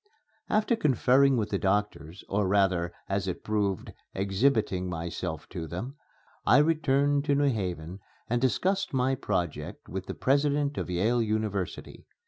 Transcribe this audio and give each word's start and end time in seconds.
After 0.49 0.75
conferring 0.75 1.37
with 1.37 1.51
the 1.51 1.59
doctors, 1.59 2.23
or 2.27 2.47
rather 2.47 2.91
as 3.07 3.27
it 3.27 3.43
proved 3.43 3.93
exhibiting 4.15 4.89
myself 4.89 5.47
to 5.49 5.67
them, 5.67 5.95
I 6.43 6.57
returned 6.57 7.23
to 7.25 7.35
New 7.35 7.51
Haven 7.53 7.99
and 8.27 8.41
discussed 8.41 8.95
my 8.95 9.13
project 9.13 9.87
with 9.87 10.07
the 10.07 10.15
President 10.15 10.79
of 10.79 10.89
Yale 10.89 11.21
University. 11.21 12.07